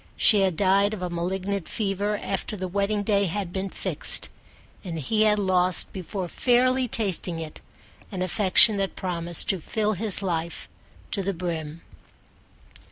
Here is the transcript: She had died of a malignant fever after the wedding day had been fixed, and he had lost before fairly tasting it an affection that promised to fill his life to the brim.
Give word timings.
She 0.17 0.41
had 0.41 0.57
died 0.57 0.95
of 0.95 1.03
a 1.03 1.11
malignant 1.11 1.69
fever 1.69 2.17
after 2.17 2.57
the 2.57 2.67
wedding 2.67 3.03
day 3.03 3.25
had 3.25 3.53
been 3.53 3.69
fixed, 3.69 4.29
and 4.83 4.97
he 4.97 5.21
had 5.25 5.37
lost 5.37 5.93
before 5.93 6.27
fairly 6.27 6.87
tasting 6.87 7.37
it 7.37 7.61
an 8.11 8.23
affection 8.23 8.77
that 8.77 8.95
promised 8.95 9.47
to 9.49 9.59
fill 9.61 9.93
his 9.93 10.23
life 10.23 10.67
to 11.11 11.21
the 11.21 11.33
brim. 11.35 11.81